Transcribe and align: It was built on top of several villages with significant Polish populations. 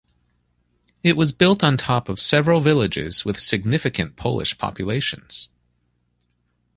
It 1.03 1.15
was 1.15 1.31
built 1.31 1.63
on 1.63 1.77
top 1.77 2.09
of 2.09 2.19
several 2.19 2.59
villages 2.59 3.23
with 3.23 3.39
significant 3.39 4.15
Polish 4.15 4.57
populations. 4.57 5.51